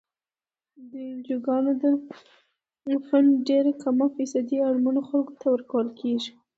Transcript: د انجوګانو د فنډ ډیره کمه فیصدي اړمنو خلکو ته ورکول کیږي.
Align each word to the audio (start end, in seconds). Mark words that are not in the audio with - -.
د 0.91 0.93
انجوګانو 1.11 1.71
د 1.81 1.83
فنډ 3.07 3.31
ډیره 3.49 3.71
کمه 3.83 4.05
فیصدي 4.15 4.57
اړمنو 4.67 5.01
خلکو 5.09 5.33
ته 5.41 5.47
ورکول 5.53 5.87
کیږي. 5.99 6.31